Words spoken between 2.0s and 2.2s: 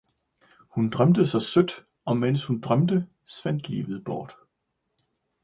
og